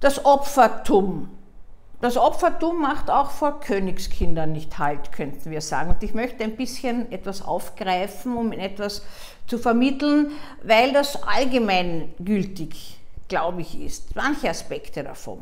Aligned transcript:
Das 0.00 0.24
Opfertum. 0.24 1.28
Das 2.00 2.16
Opfertum 2.16 2.80
macht 2.80 3.10
auch 3.10 3.30
vor 3.30 3.58
Königskindern 3.58 4.52
nicht 4.52 4.78
Halt, 4.78 5.10
könnten 5.10 5.50
wir 5.50 5.60
sagen. 5.60 5.90
Und 5.90 6.02
ich 6.04 6.14
möchte 6.14 6.44
ein 6.44 6.56
bisschen 6.56 7.10
etwas 7.10 7.42
aufgreifen, 7.42 8.36
um 8.36 8.52
etwas 8.52 9.02
zu 9.48 9.58
vermitteln, 9.58 10.30
weil 10.62 10.92
das 10.92 11.20
allgemeingültig, 11.24 13.00
glaube 13.26 13.62
ich, 13.62 13.80
ist. 13.80 14.14
Manche 14.14 14.48
Aspekte 14.48 15.02
davon. 15.02 15.40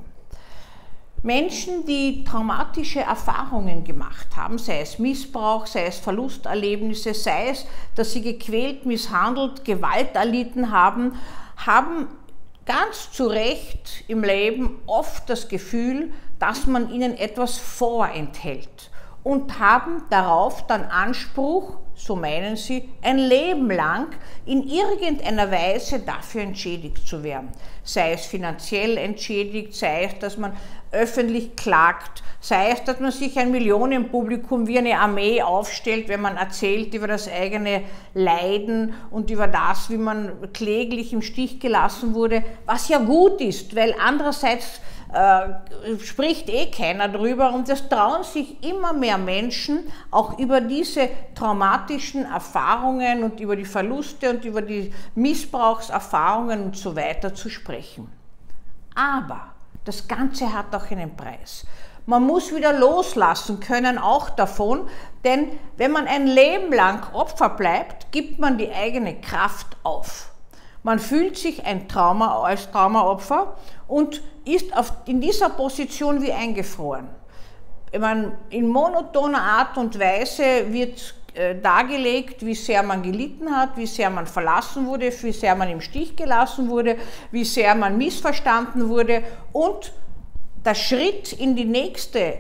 Menschen, 1.23 1.85
die 1.85 2.25
traumatische 2.25 3.01
Erfahrungen 3.01 3.85
gemacht 3.85 4.29
haben, 4.37 4.59
sei 4.59 4.81
es 4.81 4.99
Missbrauch, 4.99 5.67
sei 5.67 5.87
es 5.87 5.99
Verlusterlebnisse, 5.99 7.13
sei 7.13 7.49
es, 7.49 7.67
dass 7.95 8.13
sie 8.13 8.23
gequält, 8.23 8.87
misshandelt, 8.87 9.65
Gewalt 9.65 10.15
erlitten 10.15 10.71
haben, 10.71 11.19
haben 11.57 12.09
ganz 12.67 13.13
zu 13.13 13.29
Recht 13.29 14.05
im 14.09 14.23
Leben 14.23 14.83
oft 14.87 15.31
das 15.31 15.49
Gefühl, 15.49 16.13
dass 16.39 16.67
man 16.67 16.91
ihnen 16.91 17.17
etwas 17.17 17.57
vorenthält 17.57 18.91
und 19.23 19.59
haben 19.59 20.03
darauf 20.11 20.67
dann 20.67 20.85
Anspruch, 20.85 21.79
so 21.97 22.15
meinen 22.15 22.57
sie, 22.57 22.89
ein 23.03 23.19
Leben 23.19 23.71
lang 23.71 24.09
in 24.45 24.69
irgendeiner 24.69 25.51
Weise 25.51 26.01
dafür 26.01 26.43
entschädigt 26.43 27.09
zu 27.09 27.25
werden. 27.25 27.49
Sei 27.83 28.13
es 28.13 28.27
finanziell 28.27 28.99
entschädigt, 28.99 29.75
sei 29.75 30.05
es, 30.05 30.19
dass 30.19 30.37
man 30.37 30.53
öffentlich 30.93 31.57
klagt, 31.57 32.23
sei 32.41 32.71
es, 32.71 32.85
dass 32.85 33.01
man 33.01 33.11
sich 33.11 33.39
ein 33.39 33.51
Millionenpublikum 33.51 34.67
wie 34.67 34.79
eine 34.79 35.01
Armee 35.01 35.43
aufstellt, 35.43 36.09
wenn 36.09 36.21
man 36.21 36.37
erzählt 36.37 36.95
über 36.95 37.09
das 37.09 37.29
eigene 37.29 37.83
Leiden 38.15 38.95
und 39.11 39.31
über 39.31 39.49
das, 39.49 39.91
wie 39.91 39.97
man 39.97 40.53
kläglich 40.53 41.13
im 41.13 41.23
Stich 41.23 41.61
gelassen 41.61 42.15
wurde, 42.15 42.45
was 42.67 42.89
ja 42.89 42.99
gut 42.99 43.41
ist, 43.41 43.75
weil 43.75 43.95
andererseits 43.99 44.81
äh, 45.13 45.99
spricht 46.01 46.49
eh 46.49 46.71
keiner 46.71 47.09
drüber 47.09 47.53
und 47.53 47.69
es 47.69 47.89
trauen 47.89 48.25
sich 48.25 48.63
immer 48.65 48.93
mehr 48.93 49.19
Menschen 49.19 49.91
auch 50.11 50.39
über 50.39 50.61
diese 50.61 51.09
traumatischen 51.35 52.25
Erfahrungen 52.25 53.23
und 53.23 53.41
über 53.41 53.57
die 53.57 53.65
Verluste 53.65 54.31
und 54.31 54.45
über 54.45 54.63
die 54.63 54.93
Missbrauchserfahrungen 55.15 56.65
und 56.65 56.77
so 56.77 56.97
weiter 56.97 57.35
zu 57.35 57.49
sprechen. 57.49 58.11
Aber 58.95 59.49
das 59.85 60.09
Ganze 60.09 60.53
hat 60.53 60.75
auch 60.75 60.91
einen 60.91 61.17
Preis. 61.17 61.65
Man 62.07 62.25
muss 62.25 62.55
wieder 62.55 62.73
loslassen 62.73 63.59
können 63.59 63.99
auch 63.99 64.31
davon, 64.31 64.89
denn 65.25 65.59
wenn 65.77 65.91
man 65.91 66.07
ein 66.07 66.27
Leben 66.27 66.73
lang 66.73 67.03
Opfer 67.13 67.51
bleibt, 67.51 68.13
gibt 68.13 68.39
man 68.39 68.59
die 68.59 68.73
eigene 68.73 69.21
Kraft 69.21 69.77
auf. 69.83 70.31
Man 70.87 71.01
fühlt 71.01 71.37
sich 71.37 71.67
ein 71.67 71.89
Trauma 71.89 72.45
als 72.45 72.71
Traumaopfer 72.71 73.57
und 73.89 74.23
ist 74.45 74.73
auf, 74.73 74.93
in 75.07 75.21
dieser 75.21 75.49
Position 75.49 76.23
wie 76.23 76.31
eingefroren. 76.31 77.09
Man, 77.99 78.31
in 78.51 78.69
monotoner 78.69 79.43
Art 79.43 79.77
und 79.79 79.99
Weise 79.99 80.73
wird 80.73 81.17
äh, 81.35 81.57
dargelegt, 81.61 82.47
wie 82.47 82.55
sehr 82.55 82.85
man 82.85 83.03
gelitten 83.03 83.51
hat, 83.51 83.77
wie 83.77 83.87
sehr 83.87 84.11
man 84.11 84.29
verlassen 84.29 84.87
wurde, 84.87 85.11
wie 85.23 85.33
sehr 85.33 85.57
man 85.57 85.71
im 85.71 85.81
Stich 85.81 86.15
gelassen 86.15 86.69
wurde, 86.69 86.97
wie 87.33 87.43
sehr 87.43 87.75
man 87.75 87.99
missverstanden 87.99 88.89
wurde 88.89 89.25
und 89.53 89.93
der 90.65 90.77
Schritt 90.77 91.33
in 91.33 91.57
die 91.57 91.65
nächste 91.65 92.35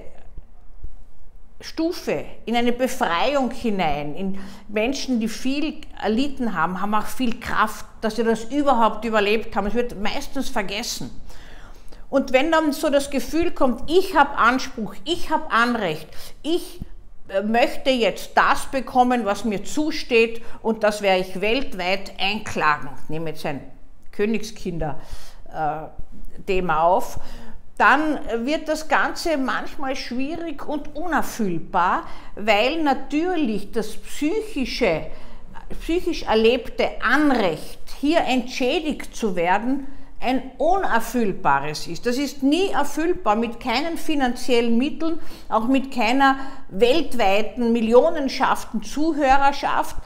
Stufe, 1.60 2.24
in 2.44 2.54
eine 2.54 2.72
Befreiung 2.72 3.50
hinein, 3.50 4.14
in 4.14 4.38
Menschen, 4.68 5.20
die 5.20 5.28
viel 5.28 5.80
erlitten 6.00 6.54
haben, 6.54 6.80
haben 6.80 6.94
auch 6.94 7.06
viel 7.06 7.40
Kraft, 7.40 7.86
dass 8.02 8.16
sie 8.16 8.24
das 8.24 8.44
überhaupt 8.44 9.04
überlebt 9.04 9.56
haben. 9.56 9.66
Es 9.66 9.74
wird 9.74 10.00
meistens 10.00 10.50
vergessen. 10.50 11.10
Und 12.10 12.32
wenn 12.32 12.52
dann 12.52 12.72
so 12.72 12.90
das 12.90 13.10
Gefühl 13.10 13.52
kommt, 13.52 13.90
ich 13.90 14.14
habe 14.14 14.36
Anspruch, 14.36 14.94
ich 15.04 15.30
habe 15.30 15.50
Anrecht, 15.50 16.06
ich 16.42 16.80
äh, 17.28 17.42
möchte 17.42 17.90
jetzt 17.90 18.36
das 18.36 18.66
bekommen, 18.66 19.24
was 19.24 19.44
mir 19.44 19.64
zusteht 19.64 20.42
und 20.62 20.84
das 20.84 21.02
werde 21.02 21.22
ich 21.22 21.40
weltweit 21.40 22.12
einklagen. 22.18 22.90
Ich 23.02 23.08
nehme 23.08 23.30
jetzt 23.30 23.44
ein 23.46 23.62
Königskinder-Thema 24.12 26.82
auf. 26.82 27.18
Dann 27.78 28.18
wird 28.46 28.68
das 28.68 28.88
Ganze 28.88 29.36
manchmal 29.36 29.96
schwierig 29.96 30.66
und 30.66 30.96
unerfüllbar, 30.96 32.04
weil 32.34 32.82
natürlich 32.82 33.70
das 33.72 33.96
psychische, 33.96 35.06
psychisch 35.80 36.22
erlebte 36.22 36.88
Anrecht, 37.02 37.80
hier 38.00 38.20
entschädigt 38.20 39.14
zu 39.14 39.36
werden, 39.36 39.86
ein 40.20 40.52
unerfüllbares 40.56 41.86
ist. 41.86 42.06
Das 42.06 42.16
ist 42.16 42.42
nie 42.42 42.70
erfüllbar 42.70 43.36
mit 43.36 43.60
keinen 43.60 43.98
finanziellen 43.98 44.78
Mitteln, 44.78 45.18
auch 45.50 45.66
mit 45.66 45.92
keiner 45.92 46.36
weltweiten 46.70 47.72
Millionenschaften 47.72 48.82
Zuhörerschaft. 48.82 49.96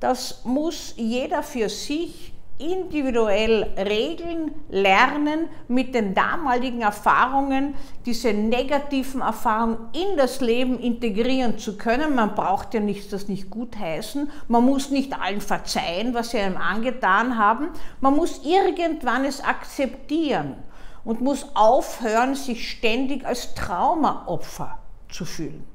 Das 0.00 0.42
muss 0.44 0.94
jeder 0.96 1.42
für 1.42 1.68
sich 1.68 2.32
individuell 2.60 3.62
regeln, 3.76 4.52
lernen, 4.68 5.48
mit 5.68 5.94
den 5.94 6.14
damaligen 6.14 6.82
Erfahrungen, 6.82 7.74
diese 8.06 8.32
negativen 8.32 9.20
Erfahrungen 9.20 9.78
in 9.92 10.16
das 10.16 10.40
Leben 10.40 10.78
integrieren 10.78 11.58
zu 11.58 11.76
können. 11.76 12.14
Man 12.14 12.34
braucht 12.34 12.74
ja 12.74 12.80
nichts, 12.80 13.08
das 13.08 13.28
nicht 13.28 13.50
gutheißen. 13.50 14.30
Man 14.48 14.64
muss 14.64 14.90
nicht 14.90 15.18
allen 15.18 15.40
verzeihen, 15.40 16.14
was 16.14 16.30
sie 16.30 16.38
einem 16.38 16.56
angetan 16.56 17.38
haben. 17.38 17.68
Man 18.00 18.14
muss 18.14 18.42
irgendwann 18.44 19.24
es 19.24 19.42
akzeptieren 19.42 20.56
und 21.04 21.20
muss 21.20 21.46
aufhören, 21.54 22.34
sich 22.34 22.70
ständig 22.70 23.24
als 23.24 23.54
Traumaopfer 23.54 24.78
zu 25.08 25.24
fühlen 25.24 25.69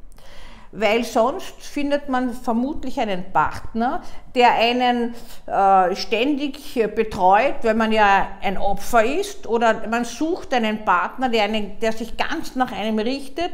weil 0.78 1.04
sonst 1.04 1.54
findet 1.62 2.10
man 2.10 2.34
vermutlich 2.34 3.00
einen 3.00 3.32
Partner, 3.32 4.02
der 4.34 4.54
einen 4.54 5.16
äh, 5.48 5.96
ständig 5.96 6.74
betreut, 6.96 7.56
wenn 7.62 7.78
man 7.78 7.92
ja 7.92 8.28
ein 8.42 8.58
Opfer 8.58 9.06
ist, 9.06 9.48
oder 9.48 9.88
man 9.88 10.04
sucht 10.04 10.54
einen 10.54 10.84
Partner, 10.84 11.30
der, 11.30 11.44
einen, 11.44 11.80
der 11.80 11.94
sich 11.94 12.18
ganz 12.18 12.56
nach 12.56 12.72
einem 12.72 13.00
richtet, 13.00 13.54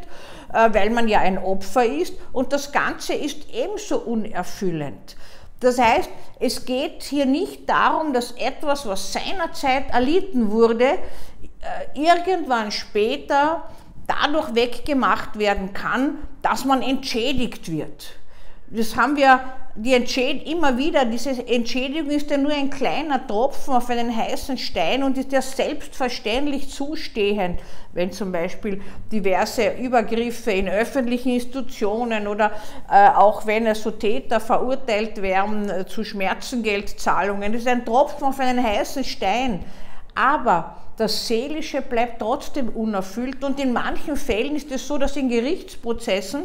äh, 0.53 0.73
weil 0.73 0.89
man 0.89 1.07
ja 1.07 1.19
ein 1.19 1.37
Opfer 1.37 1.85
ist, 1.85 2.15
und 2.33 2.53
das 2.53 2.71
Ganze 2.71 3.13
ist 3.13 3.47
ebenso 3.53 3.99
unerfüllend. 3.99 5.15
Das 5.59 5.77
heißt, 5.77 6.09
es 6.39 6.65
geht 6.65 7.03
hier 7.03 7.27
nicht 7.27 7.69
darum, 7.69 8.13
dass 8.13 8.31
etwas, 8.31 8.88
was 8.88 9.13
seinerzeit 9.13 9.91
erlitten 9.91 10.49
wurde, 10.49 10.85
äh, 10.85 10.97
irgendwann 11.93 12.71
später 12.71 13.69
dadurch 14.07 14.56
weggemacht 14.56 15.38
werden 15.39 15.73
kann, 15.73 16.17
dass 16.41 16.66
man 16.66 16.81
entschädigt 16.81 17.72
wird. 17.72 18.16
Das 18.73 18.95
haben 18.95 19.17
wir 19.17 19.41
die 19.75 19.94
Entschäd 19.94 20.47
immer 20.47 20.78
wieder, 20.78 21.06
diese 21.06 21.31
Entschädigung 21.47 22.09
ist 22.09 22.29
ja 22.29 22.38
nur 22.38 22.51
ein 22.53 22.69
kleiner 22.69 23.25
Tropfen 23.25 23.73
auf 23.73 23.89
einen 23.89 24.16
heißen 24.16 24.57
Stein 24.57 25.03
und 25.03 25.17
ist 25.17 25.31
ja 25.31 25.41
selbstverständlich 25.41 26.69
zustehend, 26.69 27.59
wenn 27.94 28.12
zum 28.12 28.31
Beispiel 28.31 28.81
diverse 29.12 29.72
Übergriffe 29.72 30.51
in 30.51 30.69
öffentlichen 30.69 31.33
Institutionen 31.33 32.28
oder 32.28 32.51
äh, 32.89 33.09
auch 33.09 33.45
wenn 33.45 33.68
also 33.68 33.91
Täter 33.91 34.39
verurteilt 34.39 35.22
werden 35.22 35.69
äh, 35.69 35.85
zu 35.85 36.03
Schmerzengeldzahlungen, 36.03 37.51
das 37.51 37.62
ist 37.63 37.68
ein 37.68 37.85
Tropfen 37.85 38.23
auf 38.25 38.39
einen 38.39 38.63
heißen 38.63 39.03
Stein. 39.03 39.66
Aber 40.16 40.78
das 41.01 41.28
Seelische 41.28 41.81
bleibt 41.81 42.19
trotzdem 42.19 42.69
unerfüllt 42.69 43.44
und 43.44 43.59
in 43.59 43.73
manchen 43.73 44.16
Fällen 44.16 44.56
ist 44.56 44.72
es 44.72 44.88
so, 44.88 44.97
dass 45.00 45.17
in 45.17 45.29
Gerichtsprozessen, 45.29 46.44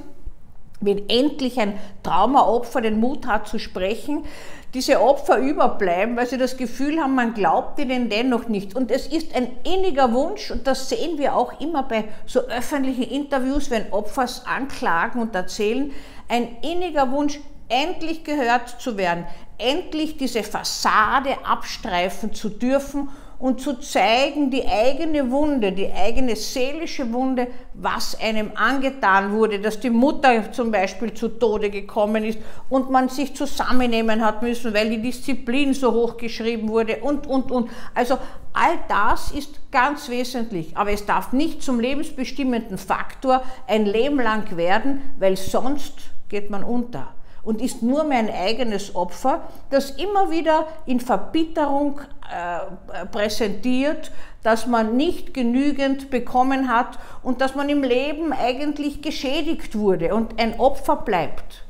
wenn 0.81 1.09
endlich 1.09 1.61
ein 1.61 1.79
Traumaopfer 2.03 2.81
den 2.81 2.99
Mut 2.99 3.27
hat 3.27 3.47
zu 3.49 3.59
sprechen, 3.59 4.25
diese 4.73 5.01
Opfer 5.01 5.39
überbleiben, 5.39 6.17
weil 6.17 6.27
sie 6.27 6.39
das 6.39 6.57
Gefühl 6.57 7.01
haben, 7.01 7.15
man 7.15 7.35
glaubt 7.35 7.79
ihnen 7.79 8.09
dennoch 8.09 8.49
nicht. 8.49 8.75
Und 8.75 8.91
es 8.91 9.07
ist 9.07 9.35
ein 9.35 9.49
inniger 9.65 10.13
Wunsch, 10.13 10.51
und 10.51 10.67
das 10.67 10.89
sehen 10.89 11.19
wir 11.19 11.37
auch 11.37 11.61
immer 11.61 11.83
bei 11.83 12.05
so 12.27 12.41
öffentlichen 12.41 13.05
Interviews, 13.05 13.71
wenn 13.71 13.93
Opfer 13.93 14.27
anklagen 14.47 15.21
und 15.21 15.35
erzählen, 15.35 15.93
ein 16.29 16.57
inniger 16.63 17.11
Wunsch, 17.13 17.41
endlich 17.69 18.25
gehört 18.25 18.81
zu 18.81 18.97
werden, 18.97 19.27
endlich 19.59 20.17
diese 20.17 20.43
Fassade 20.43 21.45
abstreifen 21.45 22.33
zu 22.33 22.49
dürfen 22.49 23.09
und 23.39 23.61
zu 23.61 23.75
zeigen, 23.75 24.51
die 24.51 24.67
eigene 24.67 25.31
Wunde, 25.31 25.73
die 25.73 25.93
eigene 25.93 26.37
seelische 26.37 27.13
Wunde, 27.13 27.49
was 27.75 28.19
einem 28.21 28.53
angetan 28.55 29.33
wurde, 29.33 29.61
dass 29.61 29.79
die 29.79 29.91
Mutter 29.91 30.51
zum 30.53 30.71
Beispiel 30.71 31.13
zu 31.13 31.29
Tode 31.29 31.71
gekommen 31.71 32.25
ist 32.25 32.39
und 32.71 32.91
man 32.91 33.09
sich 33.09 33.35
zusammennehmen 33.35 34.25
hat 34.25 34.43
müssen, 34.43 34.73
weil 34.73 34.89
die 34.89 35.03
Disziplin 35.03 35.75
so 35.75 35.93
hoch 35.93 36.17
geschrieben 36.17 36.69
wurde 36.69 36.97
und, 36.99 37.27
und, 37.27 37.51
und. 37.51 37.71
Also 37.95 38.17
all 38.53 38.79
das 38.89 39.33
ist 39.33 39.61
ganz 39.71 40.09
wesentlich, 40.09 40.77
aber 40.77 40.93
es 40.93 41.05
darf 41.05 41.33
nicht 41.33 41.63
zum 41.63 41.79
lebensbestimmenden 41.79 42.79
Faktor 42.79 43.43
ein 43.67 43.85
Leben 43.85 44.17
lang 44.17 44.57
werden, 44.57 45.03
weil 45.19 45.37
sonst 45.37 45.95
geht 46.29 46.49
man 46.49 46.65
unter 46.65 47.13
und 47.47 47.63
ist 47.63 47.81
nur 47.81 48.05
mein 48.05 48.29
eigenes 48.29 48.95
Opfer, 48.97 49.45
das 49.71 49.93
immer 49.93 50.31
wieder 50.31 50.67
in 50.85 50.99
Verbitterung 51.01 52.01
äh, 52.29 53.07
präsentiert, 53.07 54.11
dass 54.43 54.67
man 54.67 54.97
nicht 54.97 55.33
genügend 55.33 56.11
bekommen 56.11 56.69
hat 56.69 56.99
und 57.23 57.41
dass 57.41 57.55
man 57.55 57.69
im 57.69 57.85
Leben 57.85 58.33
eigentlich 58.33 59.01
geschädigt 59.01 59.79
wurde 59.79 60.13
und 60.13 60.41
ein 60.41 60.59
Opfer 60.59 60.97
bleibt. 60.97 61.63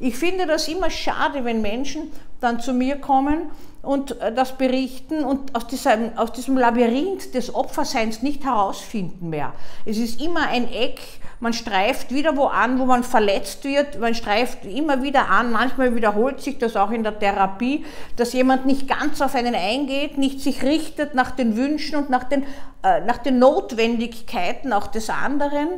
Ich 0.00 0.16
finde 0.16 0.46
das 0.46 0.66
immer 0.66 0.90
schade, 0.90 1.44
wenn 1.44 1.62
Menschen 1.62 2.10
dann 2.40 2.60
zu 2.60 2.72
mir 2.72 2.96
kommen 2.96 3.50
und 3.82 4.20
äh, 4.20 4.32
das 4.32 4.56
berichten 4.56 5.24
und 5.24 5.54
aus 5.54 5.66
diesem, 5.66 6.16
aus 6.16 6.32
diesem 6.32 6.56
Labyrinth 6.56 7.34
des 7.34 7.54
Opferseins 7.54 8.22
nicht 8.22 8.44
herausfinden 8.44 9.30
mehr. 9.30 9.52
Es 9.84 9.98
ist 9.98 10.20
immer 10.20 10.48
ein 10.48 10.70
Eck, 10.70 11.00
man 11.40 11.54
streift 11.54 12.12
wieder 12.12 12.36
wo 12.36 12.44
an, 12.44 12.78
wo 12.78 12.84
man 12.84 13.02
verletzt 13.02 13.64
wird, 13.64 13.98
man 13.98 14.14
streift 14.14 14.66
immer 14.66 15.02
wieder 15.02 15.30
an, 15.30 15.52
manchmal 15.52 15.94
wiederholt 15.94 16.40
sich 16.40 16.58
das 16.58 16.76
auch 16.76 16.90
in 16.90 17.02
der 17.02 17.18
Therapie, 17.18 17.84
dass 18.16 18.34
jemand 18.34 18.66
nicht 18.66 18.88
ganz 18.88 19.22
auf 19.22 19.34
einen 19.34 19.54
eingeht, 19.54 20.18
nicht 20.18 20.40
sich 20.40 20.62
richtet 20.62 21.14
nach 21.14 21.30
den 21.30 21.56
Wünschen 21.56 21.96
und 21.96 22.10
nach 22.10 22.24
den, 22.24 22.42
äh, 22.82 23.00
nach 23.06 23.18
den 23.18 23.38
Notwendigkeiten 23.38 24.74
auch 24.74 24.88
des 24.88 25.08
anderen 25.08 25.68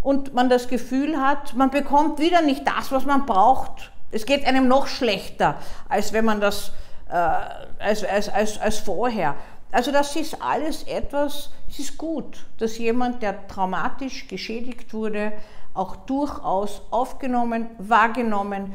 und 0.00 0.34
man 0.34 0.48
das 0.48 0.68
Gefühl 0.68 1.20
hat, 1.20 1.54
man 1.56 1.70
bekommt 1.70 2.20
wieder 2.20 2.42
nicht 2.42 2.62
das, 2.66 2.92
was 2.92 3.04
man 3.04 3.26
braucht. 3.26 3.90
Es 4.14 4.26
geht 4.26 4.46
einem 4.46 4.68
noch 4.68 4.86
schlechter, 4.86 5.56
als 5.88 6.12
wenn 6.12 6.24
man 6.24 6.40
das 6.40 6.72
äh, 7.10 7.16
als, 7.78 8.04
als, 8.04 8.28
als, 8.28 8.60
als 8.60 8.78
vorher. 8.78 9.34
Also 9.72 9.90
das 9.90 10.14
ist 10.14 10.40
alles 10.40 10.84
etwas, 10.84 11.50
es 11.68 11.80
ist 11.80 11.98
gut, 11.98 12.46
dass 12.58 12.78
jemand, 12.78 13.22
der 13.22 13.48
traumatisch 13.48 14.28
geschädigt 14.28 14.94
wurde, 14.94 15.32
auch 15.74 15.96
durchaus 15.96 16.82
aufgenommen, 16.92 17.66
wahrgenommen, 17.78 18.72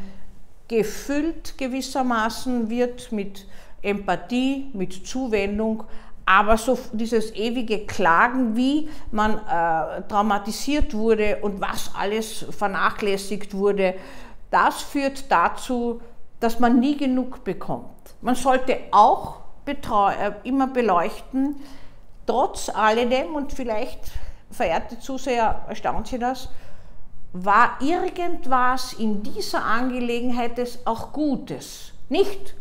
gefüllt 0.68 1.58
gewissermaßen 1.58 2.70
wird 2.70 3.12
mit 3.14 3.48
Empathie, 3.82 4.70
mit 4.74 5.08
Zuwendung, 5.08 5.86
aber 6.26 6.58
so 6.58 6.78
dieses 6.92 7.34
ewige 7.34 7.88
Klagen, 7.88 8.56
wie 8.56 8.88
man 9.12 9.38
äh, 9.38 10.02
traumatisiert 10.08 10.94
wurde 10.94 11.38
und 11.42 11.60
was 11.60 11.92
alles 11.98 12.46
vernachlässigt 12.52 13.54
wurde, 13.56 13.96
das 14.52 14.82
führt 14.82 15.32
dazu, 15.32 16.02
dass 16.40 16.60
man 16.60 16.80
nie 16.80 16.98
genug 16.98 17.44
bekommt. 17.44 18.16
Man 18.22 18.36
sollte 18.36 18.78
auch 18.92 19.42
äh, 19.66 20.32
immer 20.44 20.68
beleuchten, 20.68 21.58
trotz 22.26 22.70
alledem, 22.70 23.36
und 23.36 23.54
vielleicht, 23.54 24.12
verehrte 24.50 25.00
Zuseher, 25.00 25.66
erstaunt 25.68 26.08
Sie 26.08 26.18
das, 26.18 26.50
war 27.34 27.78
irgendwas 27.80 28.94
in 28.94 29.22
dieser 29.22 29.64
Angelegenheit 29.64 30.58
des 30.58 30.86
auch 30.88 31.14
Gutes. 31.14 31.94
Nicht 32.10 32.56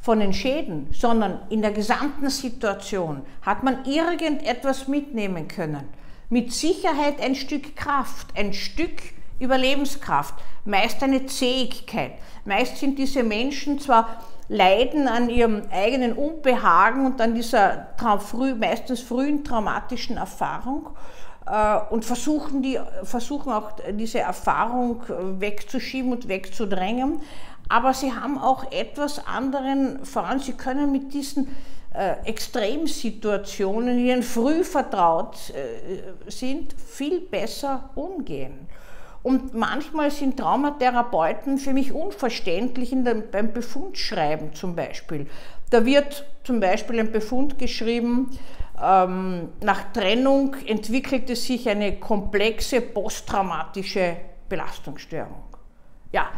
von 0.00 0.20
den 0.20 0.32
Schäden, 0.32 0.88
sondern 0.92 1.40
in 1.48 1.62
der 1.62 1.72
gesamten 1.72 2.28
Situation 2.28 3.22
hat 3.42 3.62
man 3.62 3.84
irgendetwas 3.84 4.88
mitnehmen 4.88 5.48
können. 5.48 5.88
Mit 6.28 6.52
Sicherheit 6.52 7.20
ein 7.20 7.34
Stück 7.34 7.76
Kraft, 7.76 8.28
ein 8.36 8.52
Stück 8.52 9.00
Überlebenskraft, 9.40 10.34
meist 10.64 11.02
eine 11.02 11.26
Zähigkeit. 11.26 12.12
Meist 12.44 12.76
sind 12.76 12.98
diese 12.98 13.22
Menschen 13.22 13.78
zwar 13.80 14.22
leiden 14.48 15.08
an 15.08 15.30
ihrem 15.30 15.62
eigenen 15.70 16.12
Unbehagen 16.12 17.06
und 17.06 17.20
an 17.20 17.34
dieser 17.34 17.88
früh, 18.18 18.54
meistens 18.54 19.00
frühen 19.00 19.44
traumatischen 19.44 20.16
Erfahrung 20.16 20.90
äh, 21.46 21.78
und 21.90 22.04
versuchen, 22.04 22.62
die, 22.62 22.78
versuchen 23.04 23.52
auch 23.52 23.72
diese 23.92 24.20
Erfahrung 24.20 25.02
wegzuschieben 25.38 26.12
und 26.12 26.28
wegzudrängen. 26.28 27.20
Aber 27.68 27.94
sie 27.94 28.12
haben 28.12 28.36
auch 28.36 28.72
etwas 28.72 29.24
anderen 29.26 30.04
voran. 30.04 30.40
Sie 30.40 30.54
können 30.54 30.90
mit 30.90 31.14
diesen 31.14 31.54
äh, 31.94 32.16
Extremsituationen, 32.24 33.96
die 33.96 34.08
ihnen 34.10 34.24
früh 34.24 34.64
vertraut 34.64 35.36
äh, 35.50 36.30
sind, 36.30 36.74
viel 36.74 37.20
besser 37.20 37.90
umgehen. 37.94 38.68
Und 39.22 39.54
manchmal 39.54 40.10
sind 40.10 40.38
Traumatherapeuten 40.38 41.58
für 41.58 41.74
mich 41.74 41.92
unverständlich 41.92 42.90
dem, 42.90 43.24
beim 43.30 43.52
Befundschreiben 43.52 44.54
zum 44.54 44.74
Beispiel. 44.74 45.26
Da 45.68 45.84
wird 45.84 46.26
zum 46.42 46.58
Beispiel 46.60 47.00
ein 47.00 47.12
Befund 47.12 47.58
geschrieben, 47.58 48.30
ähm, 48.82 49.50
nach 49.62 49.92
Trennung 49.92 50.56
entwickelte 50.66 51.36
sich 51.36 51.68
eine 51.68 51.96
komplexe 51.96 52.80
posttraumatische 52.80 54.16
Belastungsstörung. 54.48 55.44
Ja, 56.12 56.28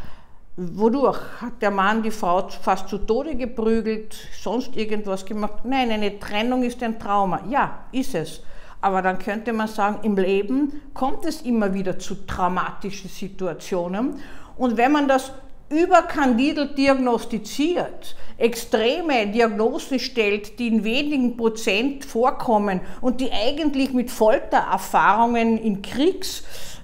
wodurch 0.56 1.20
hat 1.40 1.62
der 1.62 1.70
Mann 1.70 2.02
die 2.02 2.10
Frau 2.10 2.48
fast 2.48 2.88
zu 2.88 2.98
Tode 2.98 3.36
geprügelt, 3.36 4.14
sonst 4.34 4.76
irgendwas 4.76 5.24
gemacht? 5.24 5.64
Nein, 5.64 5.92
eine 5.92 6.18
Trennung 6.18 6.64
ist 6.64 6.82
ein 6.82 6.98
Trauma. 6.98 7.42
Ja, 7.48 7.84
ist 7.92 8.14
es. 8.16 8.42
Aber 8.82 9.00
dann 9.00 9.18
könnte 9.18 9.52
man 9.52 9.68
sagen, 9.68 10.00
im 10.02 10.16
Leben 10.16 10.82
kommt 10.92 11.24
es 11.24 11.40
immer 11.42 11.72
wieder 11.72 11.98
zu 11.98 12.26
traumatischen 12.26 13.08
Situationen. 13.08 14.16
Und 14.58 14.76
wenn 14.76 14.92
man 14.92 15.08
das 15.08 15.32
überkandidelt 15.70 16.76
diagnostiziert, 16.76 18.16
extreme 18.36 19.28
Diagnosen 19.28 19.98
stellt, 19.98 20.58
die 20.58 20.68
in 20.68 20.84
wenigen 20.84 21.36
Prozent 21.36 22.04
vorkommen 22.04 22.80
und 23.00 23.20
die 23.20 23.30
eigentlich 23.32 23.92
mit 23.92 24.10
Foltererfahrungen 24.10 25.56
in 25.58 25.80
Kriegs 25.80 26.42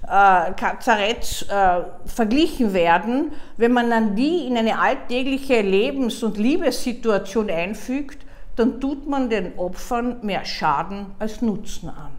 äh, 0.09 0.51
äh, 0.51 1.83
verglichen 2.05 2.73
werden, 2.73 3.33
wenn 3.57 3.73
man 3.73 3.89
dann 3.89 4.15
die 4.15 4.47
in 4.47 4.57
eine 4.57 4.79
alltägliche 4.79 5.61
Lebens- 5.61 6.23
und 6.23 6.37
Liebessituation 6.37 7.49
einfügt, 7.49 8.25
dann 8.59 8.81
tut 8.81 9.07
man 9.07 9.29
den 9.29 9.57
Opfern 9.57 10.17
mehr 10.21 10.43
Schaden 10.43 11.15
als 11.17 11.41
Nutzen 11.41 11.89
an. 11.89 12.11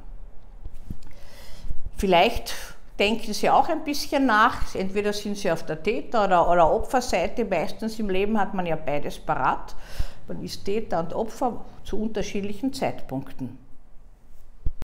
Vielleicht 1.99 2.55
denken 2.99 3.35
Sie 3.35 3.51
auch 3.51 3.69
ein 3.69 3.85
bisschen 3.85 4.25
nach, 4.25 4.75
entweder 4.75 5.13
sind 5.13 5.37
Sie 5.37 5.51
auf 5.51 5.67
der 5.67 5.83
Täter- 5.83 6.25
oder, 6.25 6.51
oder 6.51 6.73
Opferseite, 6.73 7.45
meistens 7.45 7.99
im 7.99 8.09
Leben 8.09 8.41
hat 8.41 8.55
man 8.55 8.65
ja 8.65 8.77
beides 8.77 9.19
parat. 9.19 9.77
Man 10.29 10.43
ist 10.43 10.65
Täter 10.65 11.01
und 11.01 11.13
Opfer 11.13 11.63
zu 11.85 12.01
unterschiedlichen 12.01 12.73
Zeitpunkten. 12.73 13.59